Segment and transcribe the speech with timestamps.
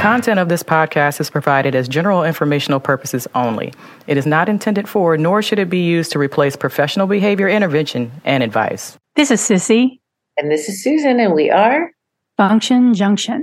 [0.00, 3.70] content of this podcast is provided as general informational purposes only.
[4.06, 8.10] It is not intended for, nor should it be used to replace professional behavior intervention
[8.24, 8.96] and advice.
[9.16, 10.00] This is Sissy.
[10.38, 11.92] And this is Susan, and we are
[12.38, 13.42] Function Junction.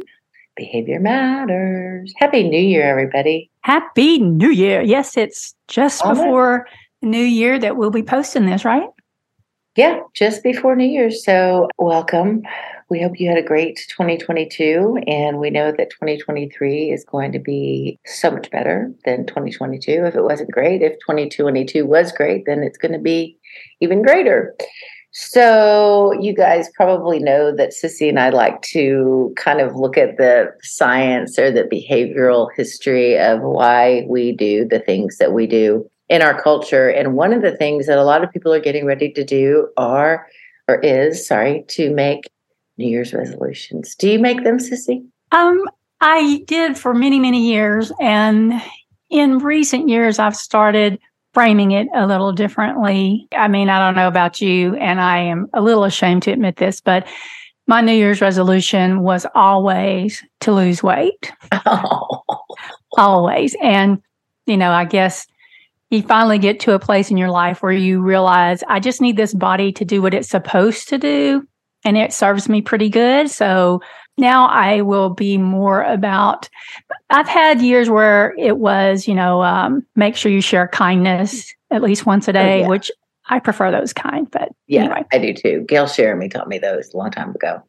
[0.56, 2.12] Behavior Matters.
[2.18, 3.52] Happy New Year, everybody.
[3.62, 4.82] Happy New Year.
[4.82, 6.68] Yes, it's just before
[7.04, 8.90] New Year that we'll be posting this, right?
[9.76, 11.24] Yeah, just before New Year's.
[11.24, 12.42] So, welcome.
[12.90, 17.40] We hope you had a great 2022, and we know that 2023 is going to
[17.40, 20.06] be so much better than 2022.
[20.06, 23.38] If it wasn't great, if 2022 was great, then it's going to be
[23.82, 24.56] even greater.
[25.12, 30.16] So, you guys probably know that Sissy and I like to kind of look at
[30.16, 35.90] the science or the behavioral history of why we do the things that we do
[36.08, 36.88] in our culture.
[36.88, 39.68] And one of the things that a lot of people are getting ready to do
[39.76, 40.28] are,
[40.70, 42.30] or is, sorry, to make
[42.78, 43.96] New Year's resolutions.
[43.96, 45.06] Do you make them, Sissy?
[45.32, 45.64] Um,
[46.02, 47.92] I did for many, many years.
[48.00, 48.62] And
[49.10, 51.00] in recent years, I've started
[51.34, 53.28] framing it a little differently.
[53.34, 56.56] I mean, I don't know about you, and I am a little ashamed to admit
[56.56, 57.08] this, but
[57.68, 61.32] my New Year's resolution was always to lose weight.
[61.66, 62.22] Oh.
[62.98, 63.56] always.
[63.62, 64.02] And,
[64.46, 65.28] you know, I guess
[65.90, 69.18] you finally get to a place in your life where you realize, I just need
[69.18, 71.48] this body to do what it's supposed to do
[71.88, 73.30] and it serves me pretty good.
[73.30, 73.82] So
[74.18, 76.50] now I will be more about.
[77.10, 81.82] I've had years where it was, you know, um, make sure you share kindness at
[81.82, 82.68] least once a oh, day, oh, yeah.
[82.68, 82.92] which
[83.30, 84.30] I prefer those kind.
[84.30, 85.06] But yeah, anyway.
[85.14, 85.66] I do too.
[85.66, 87.64] Gail Sheremy taught me those a long time ago,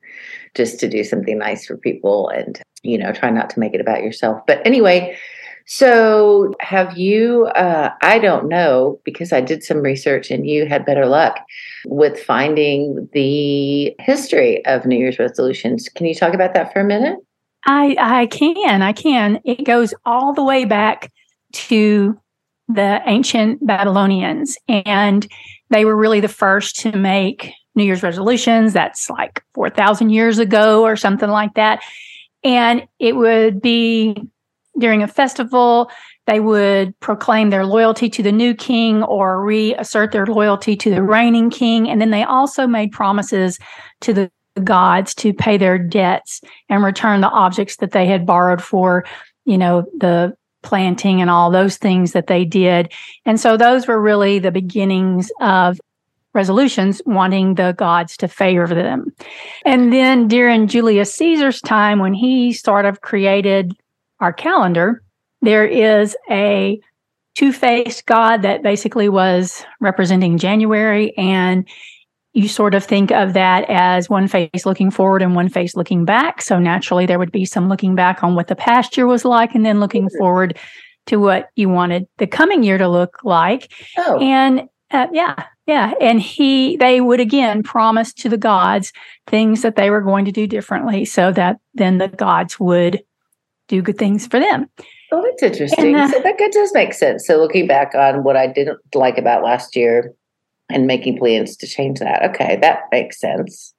[0.56, 3.80] just to do something nice for people and you know try not to make it
[3.80, 4.40] about yourself.
[4.48, 5.16] But anyway,
[5.70, 7.44] so, have you?
[7.48, 11.38] Uh, I don't know because I did some research and you had better luck
[11.84, 15.90] with finding the history of New Year's resolutions.
[15.90, 17.18] Can you talk about that for a minute?
[17.66, 18.80] I, I can.
[18.80, 19.40] I can.
[19.44, 21.12] It goes all the way back
[21.52, 22.18] to
[22.68, 25.30] the ancient Babylonians, and
[25.68, 28.72] they were really the first to make New Year's resolutions.
[28.72, 31.82] That's like 4,000 years ago or something like that.
[32.42, 34.16] And it would be
[34.78, 35.90] during a festival,
[36.26, 41.02] they would proclaim their loyalty to the new king or reassert their loyalty to the
[41.02, 41.88] reigning king.
[41.88, 43.58] And then they also made promises
[44.02, 44.30] to the
[44.62, 49.04] gods to pay their debts and return the objects that they had borrowed for,
[49.44, 52.92] you know, the planting and all those things that they did.
[53.24, 55.80] And so those were really the beginnings of
[56.34, 59.12] resolutions wanting the gods to favor them.
[59.64, 63.72] And then during Julius Caesar's time, when he sort of created
[64.20, 65.02] our calendar,
[65.42, 66.80] there is a
[67.34, 71.16] two faced God that basically was representing January.
[71.16, 71.68] And
[72.32, 76.04] you sort of think of that as one face looking forward and one face looking
[76.04, 76.42] back.
[76.42, 79.54] So naturally, there would be some looking back on what the past year was like
[79.54, 80.18] and then looking mm-hmm.
[80.18, 80.58] forward
[81.06, 83.72] to what you wanted the coming year to look like.
[83.96, 84.18] Oh.
[84.18, 85.92] And uh, yeah, yeah.
[86.00, 88.92] And he, they would again promise to the gods
[89.26, 93.02] things that they were going to do differently so that then the gods would
[93.68, 94.68] do good things for them.
[95.12, 95.94] Oh, that's interesting.
[95.94, 97.26] And, uh, so that, that does make sense.
[97.26, 100.14] So looking back on what I didn't like about last year
[100.68, 102.22] and making plans to change that.
[102.30, 103.74] Okay, that makes sense.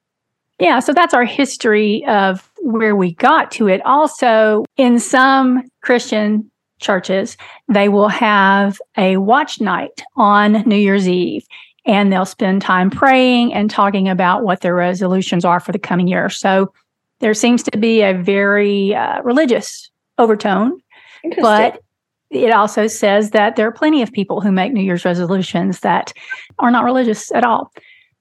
[0.58, 3.80] Yeah, so that's our history of where we got to it.
[3.86, 6.50] Also, in some Christian
[6.80, 7.36] churches,
[7.68, 11.46] they will have a watch night on New Year's Eve
[11.86, 16.08] and they'll spend time praying and talking about what their resolutions are for the coming
[16.08, 16.28] year.
[16.28, 16.72] So
[17.20, 20.80] there seems to be a very uh, religious overtone,
[21.40, 21.82] but
[22.30, 26.12] it also says that there are plenty of people who make New Year's resolutions that
[26.58, 27.72] are not religious at all.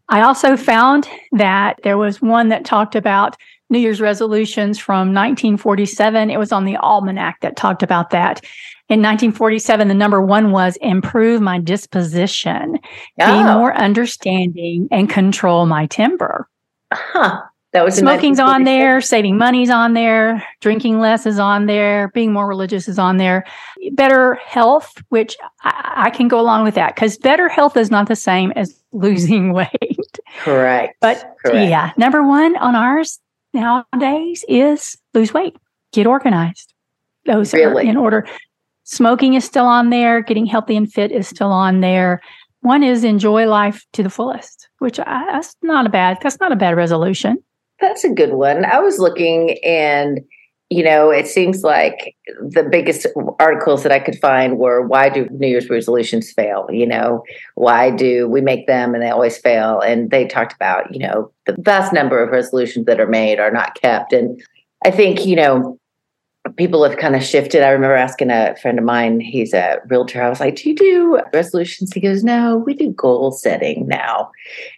[0.10, 3.38] I also found that there was one that talked about
[3.70, 6.32] New Year's resolutions from 1947.
[6.32, 8.44] It was on the Almanac that talked about that.
[8.90, 12.80] In 1947, the number one was improve my disposition,
[13.22, 13.38] oh.
[13.38, 16.50] be more understanding, and control my temper.
[16.92, 17.42] Huh.
[17.72, 22.34] That was smoking's on there, saving money's on there, drinking less is on there, being
[22.34, 23.46] more religious is on there.
[23.92, 28.08] Better health, which I, I can go along with that because better health is not
[28.08, 30.20] the same as losing weight.
[30.40, 30.96] Correct.
[31.00, 31.70] But Correct.
[31.70, 33.20] yeah, number one on ours
[33.54, 35.56] nowadays is lose weight,
[35.92, 36.74] get organized.
[37.26, 37.86] Those really?
[37.86, 38.28] are in order.
[38.84, 42.22] Smoking is still on there, getting healthy and fit is still on there.
[42.62, 46.52] One is enjoy life to the fullest, which I, that's not a bad that's not
[46.52, 47.38] a bad resolution.
[47.82, 48.66] That's a good one.
[48.66, 50.22] I was looking and
[50.70, 53.08] you know, it seems like the biggest
[53.40, 56.68] articles that I could find were why do New Year's resolutions fail?
[56.70, 57.24] You know,
[57.56, 59.80] why do we make them and they always fail?
[59.80, 63.50] And they talked about, you know, the vast number of resolutions that are made are
[63.50, 64.14] not kept.
[64.14, 64.40] And
[64.86, 65.80] I think, you know,
[66.58, 67.64] people have kind of shifted.
[67.64, 70.22] I remember asking a friend of mine, he's a realtor.
[70.22, 71.94] I was like, Do you do resolutions?
[71.94, 74.32] He goes, No, we do goal setting now.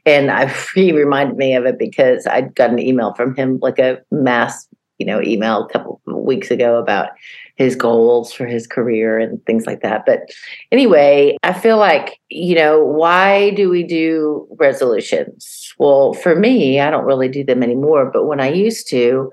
[0.06, 3.79] And I, he reminded me of it because I got an email from him, like
[3.79, 7.09] a mass, you know, email a couple weeks ago about
[7.56, 10.06] his goals for his career and things like that.
[10.06, 10.31] But
[10.71, 15.74] anyway, I feel like, you know, why do we do resolutions?
[15.77, 18.09] Well, for me, I don't really do them anymore.
[18.12, 19.31] But when I used to,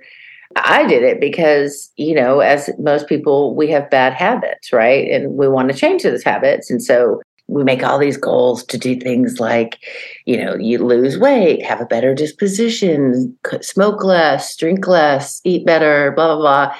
[0.64, 5.10] I did it because, you know, as most people, we have bad habits, right?
[5.10, 6.70] And we want to change those habits.
[6.70, 9.78] And so we make all these goals to do things like,
[10.26, 16.12] you know, you lose weight, have a better disposition, smoke less, drink less, eat better,
[16.14, 16.74] blah, blah, blah.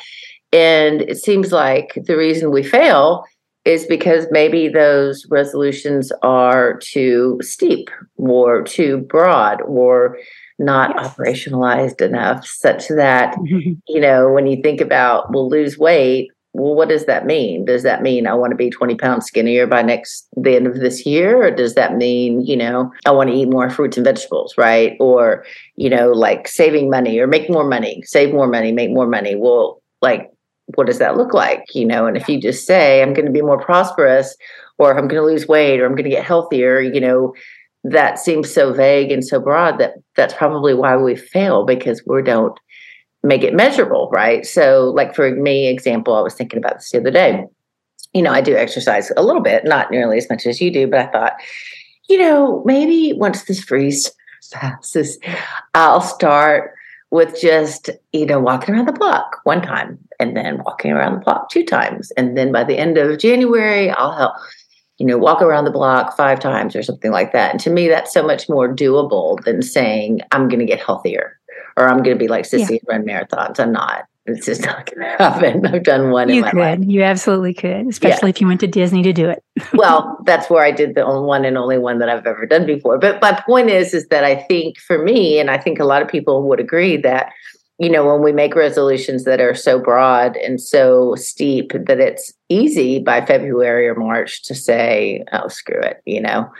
[0.53, 3.25] And it seems like the reason we fail
[3.65, 10.17] is because maybe those resolutions are too steep or too broad or
[10.59, 11.15] not yes.
[11.15, 13.73] operationalized enough such that mm-hmm.
[13.87, 17.65] you know when you think about we'll lose weight well what does that mean?
[17.65, 20.77] Does that mean i want to be 20 pounds skinnier by next the end of
[20.77, 21.47] this year?
[21.47, 24.97] Or does that mean you know i want to eat more fruits and vegetables right?
[24.99, 25.45] Or
[25.77, 29.37] you know like saving money or make more money save more money make more money.
[29.37, 30.31] Well like
[30.75, 31.65] what does that look like?
[31.75, 34.37] You know, and if you just say, I'm going to be more prosperous
[34.77, 37.35] or I'm going to lose weight or I'm going to get healthier, you know,
[37.85, 42.21] that seems so vague and so broad that that's probably why we fail because we
[42.21, 42.59] don't
[43.23, 44.45] make it measurable, right?
[44.45, 47.45] So, like for me, example, I was thinking about this the other day.
[48.13, 50.87] You know, I do exercise a little bit, not nearly as much as you do,
[50.87, 51.33] but I thought,
[52.09, 54.11] you know, maybe once this freeze
[54.53, 55.19] passes,
[55.75, 56.75] I'll start
[57.11, 61.25] with just, you know, walking around the block one time and then walking around the
[61.25, 62.11] block two times.
[62.13, 64.35] And then by the end of January, I'll help,
[64.99, 67.53] you know, walk around the block five times or something like that.
[67.53, 71.39] And to me, that's so much more doable than saying, I'm going to get healthier
[71.77, 72.79] or I'm going to be like Sissy yeah.
[72.89, 73.61] and run marathons.
[73.61, 74.07] I'm not.
[74.27, 75.67] It's just not going to happen.
[75.67, 76.29] I've done one.
[76.29, 76.55] You could.
[76.55, 76.81] Life.
[76.83, 78.35] You absolutely could, especially yeah.
[78.35, 79.43] if you went to Disney to do it.
[79.73, 82.67] well, that's where I did the only one and only one that I've ever done
[82.67, 82.99] before.
[82.99, 86.03] But my point is, is that I think for me, and I think a lot
[86.03, 87.33] of people would agree that
[87.79, 92.33] you know, when we make resolutions that are so broad and so steep that it's
[92.49, 96.51] easy by February or March to say, oh, screw it, you know,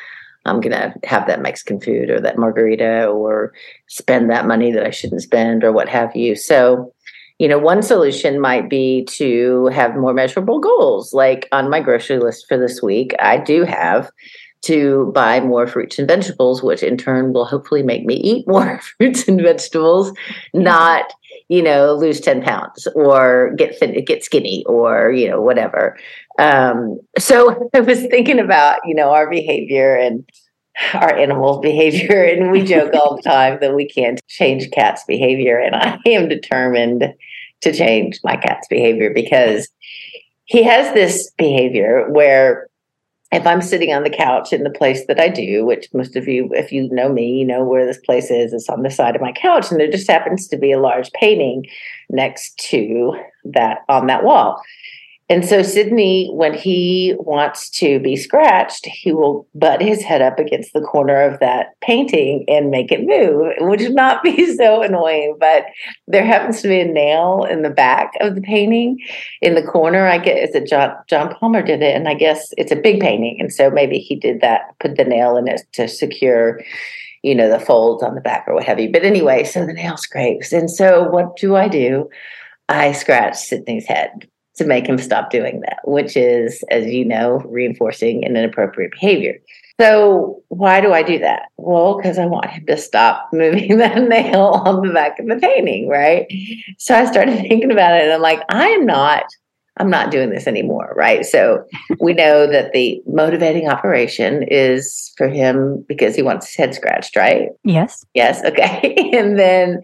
[0.45, 3.53] I'm going to have that Mexican food or that margarita or
[3.89, 6.37] spend that money that I shouldn't spend or what have you.
[6.37, 6.95] So,
[7.41, 11.13] you know, one solution might be to have more measurable goals.
[11.13, 14.11] Like on my grocery list for this week, I do have
[14.63, 18.81] to buy more fruits and vegetables, which in turn will hopefully make me eat more
[18.99, 20.13] fruits and vegetables,
[20.55, 21.13] not,
[21.49, 25.97] you know, lose 10 pounds or get thin, get skinny or, you know, whatever.
[26.39, 30.29] Um, so I was thinking about, you know, our behavior and
[30.95, 32.23] our animals' behavior.
[32.23, 35.59] And we joke all the time that we can't change cats' behavior.
[35.59, 37.15] And I am determined
[37.61, 39.69] to change my cat's behavior because
[40.45, 42.68] he has this behavior where
[43.31, 46.27] if I'm sitting on the couch in the place that I do, which most of
[46.27, 49.15] you, if you know me, you know where this place is, it's on the side
[49.15, 51.67] of my couch, and there just happens to be a large painting
[52.09, 53.15] next to
[53.45, 54.63] that on that wall.
[55.31, 60.39] And so Sydney, when he wants to be scratched, he will butt his head up
[60.39, 64.81] against the corner of that painting and make it move, which would not be so
[64.81, 65.37] annoying.
[65.39, 65.67] But
[66.07, 68.99] there happens to be a nail in the back of the painting
[69.43, 70.07] in the corner.
[70.07, 73.37] I guess it John John Palmer did it, and I guess it's a big painting,
[73.39, 76.61] and so maybe he did that, put the nail in it to secure
[77.25, 78.91] you know, the folds on the back or what have you.
[78.93, 80.53] But anyway, so the nail scrapes.
[80.53, 82.09] And so what do I do?
[82.69, 87.41] I scratch Sydney's head to make him stop doing that, which is, as you know,
[87.47, 89.39] reinforcing an inappropriate behavior.
[89.81, 91.51] So, why do I do that?
[91.57, 95.37] Well, because I want him to stop moving that nail on the back of the
[95.37, 96.27] painting, right?
[96.79, 99.25] So I started thinking about it and I'm like, I am not,
[99.77, 101.25] I'm not doing this anymore, right?
[101.25, 101.65] So
[102.01, 107.15] we know that the motivating operation is for him because he wants his head scratched,
[107.15, 107.51] right?
[107.63, 108.05] Yes.
[108.15, 108.45] Yes.
[108.45, 109.11] Okay.
[109.13, 109.81] and then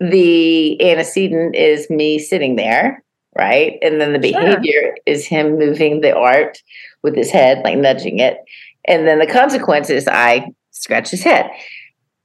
[0.00, 3.04] the antecedent is me sitting there
[3.36, 3.78] right?
[3.82, 4.96] And then the behavior sure.
[5.06, 6.62] is him moving the art
[7.02, 8.38] with his head, like nudging it.
[8.86, 11.50] And then the consequence is I scratch his head.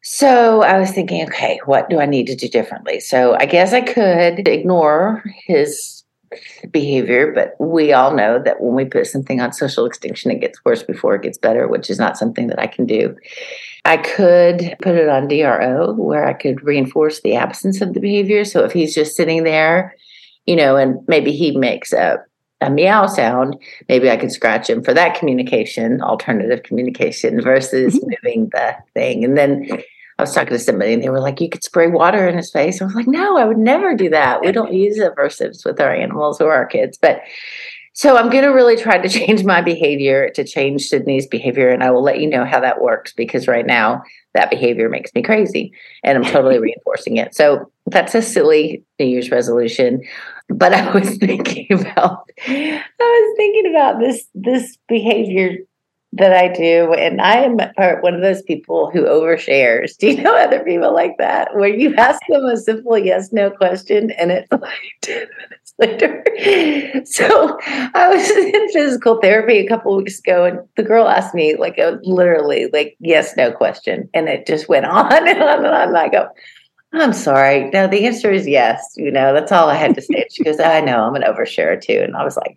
[0.01, 2.99] So I was thinking, okay, what do I need to do differently?
[2.99, 6.03] So I guess I could ignore his
[6.71, 10.63] behavior, but we all know that when we put something on social extinction, it gets
[10.63, 13.15] worse before it gets better, which is not something that I can do.
[13.85, 18.45] I could put it on DRO where I could reinforce the absence of the behavior.
[18.45, 19.95] So if he's just sitting there
[20.49, 22.17] you know, and maybe he makes a,
[22.59, 23.55] a meow sound,
[23.87, 28.09] maybe I could scratch him for that communication, alternative communication versus mm-hmm.
[28.23, 29.23] moving the thing.
[29.23, 29.69] And then
[30.17, 32.49] I was talking to somebody and they were like, you could spray water in his
[32.49, 32.81] face.
[32.81, 34.41] I was like, no, I would never do that.
[34.41, 36.97] We don't use aversives with our animals or our kids.
[36.99, 37.21] But
[37.99, 41.67] so I'm going to really try to change my behavior to change Sydney's behavior.
[41.67, 44.03] And I will let you know how that works because right now
[44.33, 47.35] that behavior makes me crazy and I'm totally reinforcing it.
[47.35, 50.01] So that's a silly New Year's resolution.
[50.47, 55.57] But I was thinking about, I was thinking about this, this behavior
[56.13, 56.93] that I do.
[56.93, 57.57] And I am
[58.01, 59.97] one of those people who overshares.
[59.97, 61.53] Do you know other people like that?
[61.53, 64.63] Where you ask them a simple yes no question and it's like
[65.01, 66.18] 10 minutes later.
[67.05, 71.55] So I was in physical therapy a couple weeks ago and the girl asked me
[71.55, 74.09] like a literally like yes no question.
[74.13, 75.87] And it just went on and on and on.
[75.89, 76.27] And I go,
[76.93, 77.69] I'm sorry.
[77.69, 78.93] No, the answer is yes.
[78.95, 80.27] You know, that's all I had to say.
[80.31, 82.01] She goes, I know I'm an overshare too.
[82.03, 82.55] And I was like,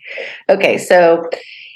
[0.49, 1.29] okay, so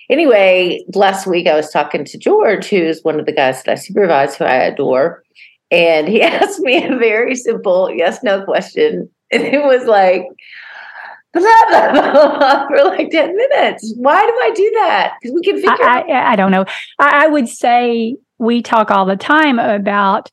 [0.09, 3.75] anyway, last week I was talking to George, who's one of the guys that I
[3.75, 5.23] supervise, who I adore.
[5.71, 9.11] And he asked me a very simple yes no question.
[9.33, 10.25] And it was like,
[11.41, 13.95] blah, blah, blah, blah, for like 10 minutes.
[13.97, 15.15] Why do I do that?
[15.21, 16.65] Because we can figure I, I, I don't know.
[16.99, 20.31] I, I would say we talk all the time about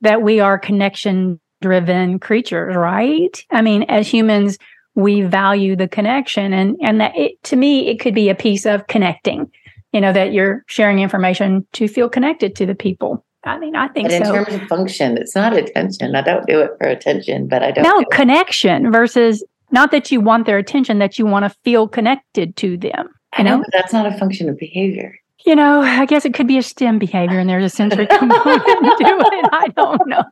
[0.00, 3.44] that we are connection driven creatures, right?
[3.50, 4.58] I mean, as humans,
[4.94, 8.64] we value the connection and and that it to me it could be a piece
[8.64, 9.50] of connecting
[9.92, 13.88] you know that you're sharing information to feel connected to the people i mean i
[13.88, 14.32] think but in so.
[14.32, 17.82] terms of function it's not attention i don't do it for attention but i don't
[17.82, 21.86] no do connection versus not that you want their attention that you want to feel
[21.86, 25.14] connected to them i know, know but that's not a function of behavior
[25.44, 28.64] you know, I guess it could be a stim behavior and there's a sensory component
[28.64, 29.48] to it.
[29.52, 30.24] I don't know.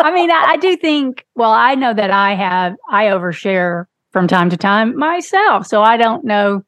[0.00, 4.28] I mean, I, I, do think, well, I know that I have, I overshare from
[4.28, 5.66] time to time myself.
[5.66, 6.64] So I don't know.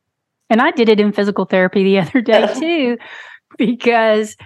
[0.49, 2.99] And I did it in physical therapy the other day too,
[3.59, 4.37] because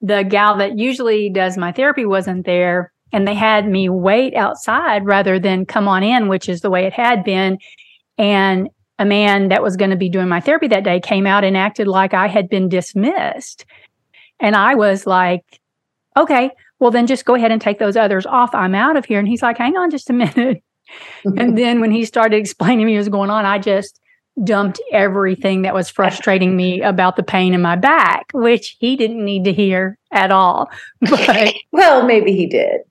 [0.00, 2.92] the gal that usually does my therapy wasn't there.
[3.12, 6.84] And they had me wait outside rather than come on in, which is the way
[6.84, 7.58] it had been.
[8.18, 11.44] And a man that was going to be doing my therapy that day came out
[11.44, 13.64] and acted like I had been dismissed.
[14.40, 15.44] And I was like,
[16.16, 18.54] okay, well, then just go ahead and take those others off.
[18.54, 19.18] I'm out of here.
[19.18, 20.62] And he's like, hang on just a minute.
[21.24, 24.00] and then when he started explaining to me what was going on, I just
[24.44, 29.24] dumped everything that was frustrating me about the pain in my back, which he didn't
[29.24, 30.70] need to hear at all.
[31.00, 32.82] But well, maybe he did.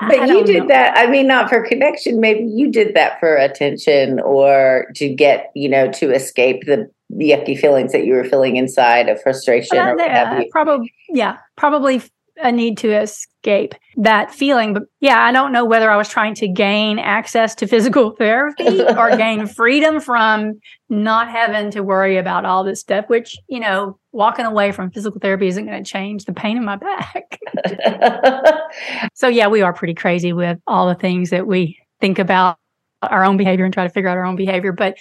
[0.00, 0.68] But you did know.
[0.68, 0.96] that.
[0.96, 2.20] I mean, not for connection.
[2.20, 7.58] Maybe you did that for attention or to get, you know, to escape the yucky
[7.58, 9.78] feelings that you were feeling inside of frustration.
[9.78, 12.02] Uh, uh, probably, yeah, probably
[12.42, 14.74] a need to escape that feeling.
[14.74, 18.82] But yeah, I don't know whether I was trying to gain access to physical therapy
[18.96, 23.98] or gain freedom from not having to worry about all this stuff, which, you know,
[24.12, 27.38] walking away from physical therapy isn't going to change the pain in my back.
[29.14, 32.58] so yeah, we are pretty crazy with all the things that we think about
[33.02, 34.72] our own behavior and try to figure out our own behavior.
[34.72, 34.96] But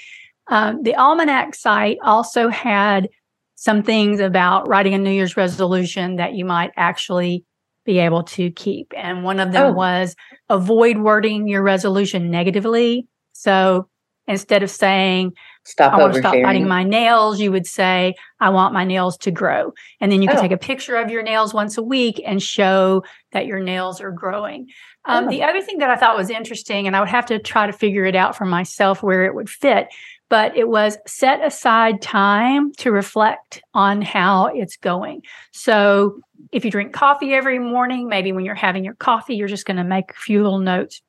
[0.47, 3.09] um, the Almanac site also had
[3.55, 7.45] some things about writing a New Year's resolution that you might actually
[7.85, 8.93] be able to keep.
[8.95, 9.71] And one of them oh.
[9.73, 10.15] was
[10.49, 13.07] avoid wording your resolution negatively.
[13.31, 13.87] So
[14.27, 15.33] instead of saying,
[15.63, 19.17] stop I want to stop biting my nails, you would say, I want my nails
[19.19, 19.71] to grow.
[20.01, 20.41] And then you can oh.
[20.41, 24.11] take a picture of your nails once a week and show that your nails are
[24.11, 24.67] growing.
[25.05, 25.29] Um, oh.
[25.29, 27.73] The other thing that I thought was interesting, and I would have to try to
[27.73, 29.87] figure it out for myself where it would fit,
[30.29, 35.21] but it was set aside time to reflect on how it's going.
[35.51, 36.19] So
[36.51, 39.77] if you drink coffee every morning, maybe when you're having your coffee, you're just going
[39.77, 41.01] to make a few little notes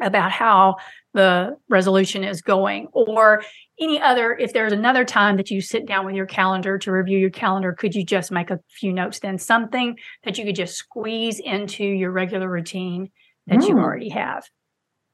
[0.00, 0.76] about how
[1.14, 2.88] the resolution is going.
[2.92, 3.42] Or
[3.80, 7.18] any other if there's another time that you sit down with your calendar to review
[7.18, 9.38] your calendar could you just make a few notes then?
[9.38, 13.10] Something that you could just squeeze into your regular routine
[13.46, 13.68] that mm.
[13.68, 14.44] you already have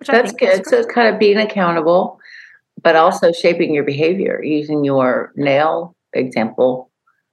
[0.07, 0.67] that's good.
[0.67, 2.19] So it's kind of being accountable
[2.83, 6.91] but also shaping your behavior using your nail example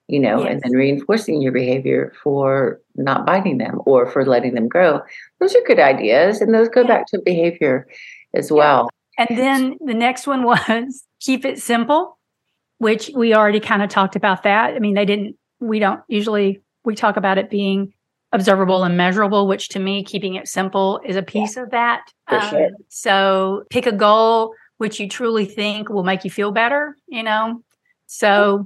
[0.08, 0.52] you know yes.
[0.52, 5.00] and then reinforcing your behavior for not biting them or for letting them grow
[5.40, 6.88] those are good ideas and those go yeah.
[6.88, 7.88] back to behavior
[8.34, 12.18] as well and then the next one was keep it simple
[12.80, 16.62] which we already kind of talked about that i mean they didn't we don't usually
[16.86, 17.94] we talk about it being
[18.32, 21.64] observable and measurable which to me keeping it simple is a piece yeah.
[21.64, 22.70] of that um, sure.
[22.88, 27.62] so pick a goal which you truly think will make you feel better, you know?
[28.08, 28.66] So,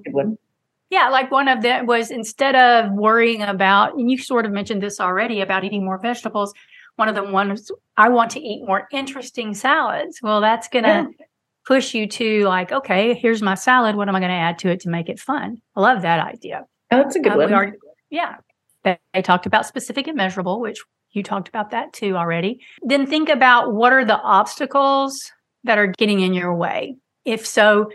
[0.89, 4.81] yeah, like one of them was instead of worrying about, and you sort of mentioned
[4.81, 6.53] this already about eating more vegetables,
[6.97, 10.19] one of them was, I want to eat more interesting salads.
[10.21, 11.25] Well, that's going to yeah.
[11.65, 13.95] push you to like, okay, here's my salad.
[13.95, 15.59] What am I going to add to it to make it fun?
[15.75, 16.65] I love that idea.
[16.91, 17.53] Oh, that's a good uh, one.
[17.53, 17.73] Are,
[18.11, 18.35] yeah.
[18.83, 20.77] They talked about specific and measurable, which
[21.11, 22.59] you talked about that too already.
[22.83, 25.31] Then think about what are the obstacles
[25.63, 26.97] that are getting in your way.
[27.25, 27.89] If so,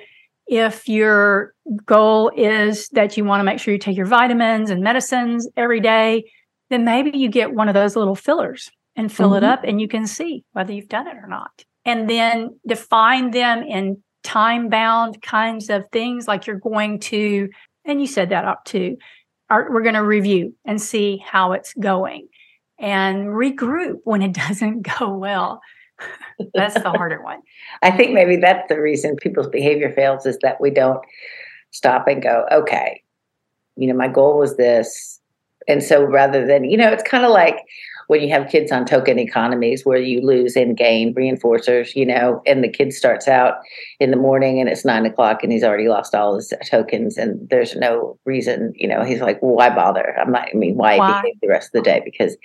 [0.46, 4.82] if your goal is that you want to make sure you take your vitamins and
[4.82, 6.30] medicines every day,
[6.70, 9.44] then maybe you get one of those little fillers and fill mm-hmm.
[9.44, 11.64] it up and you can see whether you've done it or not.
[11.84, 17.48] And then define them in time bound kinds of things like you're going to,
[17.84, 18.96] and you said that up too,
[19.50, 22.28] are, we're going to review and see how it's going
[22.78, 25.60] and regroup when it doesn't go well.
[26.54, 27.40] That's the harder one.
[27.82, 31.00] I think maybe that's the reason people's behavior fails is that we don't
[31.70, 33.02] stop and go, okay,
[33.76, 35.20] you know, my goal was this.
[35.66, 37.58] And so rather than, you know, it's kind of like
[38.08, 42.42] when you have kids on token economies where you lose and gain reinforcers, you know,
[42.46, 43.56] and the kid starts out
[44.00, 47.48] in the morning and it's nine o'clock and he's already lost all his tokens and
[47.50, 50.18] there's no reason, you know, he's like, well, why bother?
[50.18, 51.20] I'm not, I mean, why, why?
[51.20, 52.00] behave the rest of the day?
[52.02, 52.36] Because,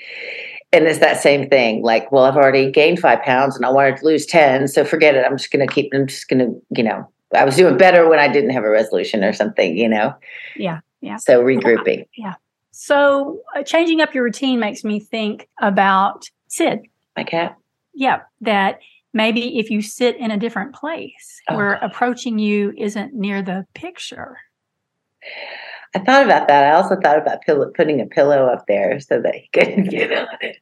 [0.73, 3.97] and it's that same thing like, well, I've already gained five pounds and I wanted
[3.97, 4.67] to lose 10.
[4.67, 5.23] So forget it.
[5.25, 8.09] I'm just going to keep, I'm just going to, you know, I was doing better
[8.09, 10.15] when I didn't have a resolution or something, you know?
[10.55, 10.79] Yeah.
[11.01, 11.17] Yeah.
[11.17, 12.07] So regrouping.
[12.17, 12.33] Yeah.
[12.75, 16.79] So uh, changing up your routine makes me think about Sid.
[17.15, 17.55] My cat.
[17.93, 18.79] Yeah, that
[19.13, 21.55] maybe if you sit in a different place oh.
[21.55, 24.37] where approaching you isn't near the picture.
[25.95, 26.63] I thought about that.
[26.63, 30.11] I also thought about pillow, putting a pillow up there so that he couldn't get
[30.11, 30.57] on it.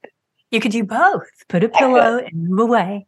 [0.51, 1.27] You could do both.
[1.47, 3.07] Put a pillow and move away.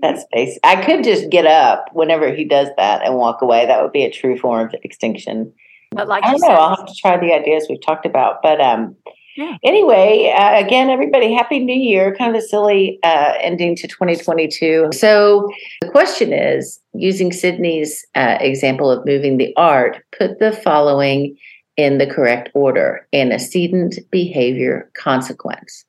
[0.00, 0.60] That's basic.
[0.64, 3.66] I could just get up whenever he does that and walk away.
[3.66, 5.52] That would be a true form of extinction.
[5.90, 8.42] But like I don't know, I'll have to try the ideas we've talked about.
[8.42, 8.96] But um,
[9.36, 9.56] yeah.
[9.62, 12.14] anyway, uh, again, everybody, happy New Year!
[12.14, 14.88] Kind of a silly uh, ending to 2022.
[14.92, 15.48] So
[15.80, 21.36] the question is, using Sydney's uh, example of moving the art, put the following
[21.78, 25.86] in the correct order: antecedent behavior consequence.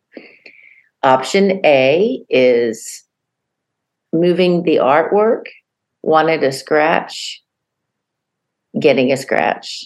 [1.03, 3.03] Option A is
[4.13, 5.45] moving the artwork,
[6.03, 7.41] wanted a scratch,
[8.79, 9.85] getting a scratch.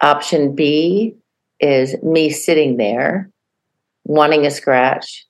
[0.00, 1.14] Option B
[1.60, 3.30] is me sitting there,
[4.04, 5.24] wanting a scratch,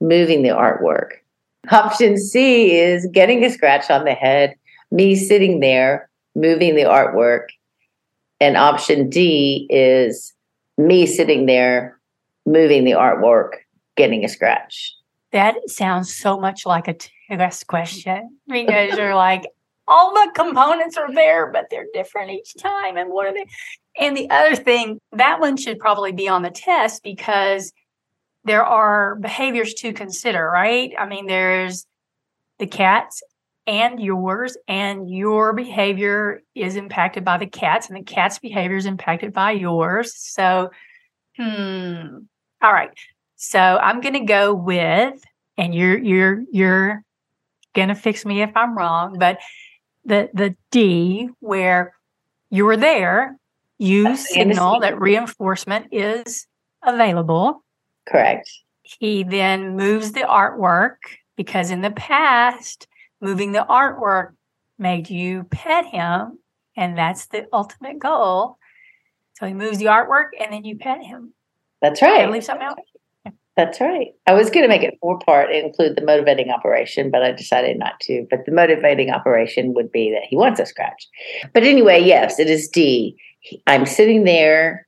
[0.00, 1.10] moving the artwork.
[1.70, 4.54] Option C is getting a scratch on the head,
[4.90, 7.48] me sitting there, moving the artwork.
[8.40, 10.32] And option D is
[10.76, 11.98] me sitting there,
[12.46, 13.50] moving the artwork,
[13.96, 14.94] getting a scratch.
[15.32, 16.96] That sounds so much like a
[17.28, 19.44] test question because you're like,
[19.86, 22.96] all the components are there, but they're different each time.
[22.96, 23.46] And what are they?
[23.98, 27.72] And the other thing, that one should probably be on the test because
[28.44, 30.92] there are behaviors to consider, right?
[30.98, 31.86] I mean, there's
[32.58, 33.22] the cat's
[33.68, 38.86] and yours, and your behavior is impacted by the cat's, and the cat's behavior is
[38.86, 40.16] impacted by yours.
[40.16, 40.70] So,
[41.36, 42.20] hmm.
[42.62, 42.90] All right.
[43.36, 45.22] So I'm going to go with,
[45.58, 47.04] and you're you're you're
[47.74, 49.38] going to fix me if I'm wrong, but
[50.04, 51.94] the the D where
[52.50, 53.36] you were there,
[53.76, 56.46] you signal that reinforcement is
[56.82, 57.62] available.
[58.08, 58.50] Correct.
[58.82, 60.96] He then moves the artwork
[61.36, 62.88] because in the past,
[63.20, 64.32] moving the artwork
[64.78, 66.38] made you pet him,
[66.76, 68.58] and that's the ultimate goal.
[69.34, 71.34] So he moves the artwork, and then you pet him.
[71.80, 72.30] That's right.
[72.30, 72.78] leave something out.
[73.58, 74.14] That's right.
[74.24, 77.32] I was going to make it four part and include the motivating operation, but I
[77.32, 78.24] decided not to.
[78.30, 81.08] But the motivating operation would be that he wants a scratch.
[81.52, 83.16] But anyway, yes, it is D.
[83.66, 84.86] I'm sitting there.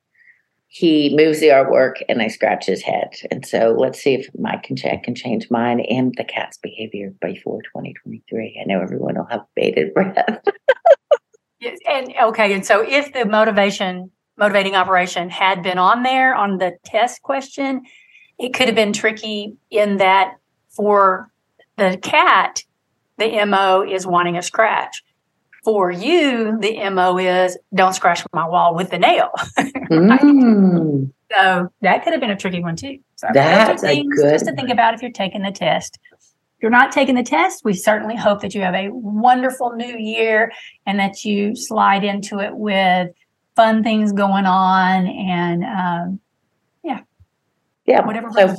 [0.72, 3.16] He moves the artwork and I scratch his head.
[3.32, 7.12] And so let's see if Mike can check and change mine and the cat's behavior
[7.20, 8.60] before 2023.
[8.60, 10.16] I know everyone will have bated breath.
[11.58, 12.52] yes, and okay.
[12.52, 17.82] And so if the motivation, motivating operation had been on there on the test question,
[18.38, 20.34] it could have been tricky in that
[20.68, 21.32] for
[21.78, 22.62] the cat,
[23.18, 25.02] the MO is wanting a scratch.
[25.62, 29.30] For you, the MO is don't scratch my wall with the nail.
[29.56, 30.20] right?
[30.20, 31.12] mm.
[31.30, 32.98] So that could have been a tricky one too.
[33.16, 35.98] So that's a good just to think about if you're taking the test.
[36.18, 39.96] If you're not taking the test, we certainly hope that you have a wonderful new
[39.96, 40.52] year
[40.86, 43.10] and that you slide into it with
[43.56, 46.20] fun things going on and um,
[46.82, 47.00] yeah.
[47.86, 48.30] Yeah, whatever.
[48.32, 48.56] So,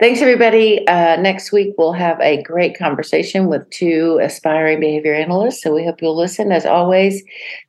[0.00, 0.86] thanks, everybody.
[0.86, 5.62] Uh, next week, we'll have a great conversation with two aspiring behavior analysts.
[5.62, 6.52] So, we hope you'll listen.
[6.52, 7.22] As always,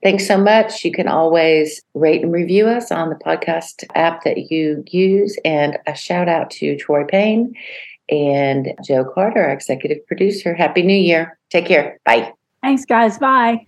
[0.04, 0.84] thanks so much.
[0.84, 5.38] You can always rate and review us on the podcast app that you use.
[5.44, 7.54] And a shout out to Troy Payne
[8.10, 10.54] and Joe Carter, our executive producer.
[10.54, 11.38] Happy New Year.
[11.50, 12.00] Take care.
[12.06, 12.34] Bye.
[12.62, 13.18] Thanks, guys.
[13.18, 13.66] Bye.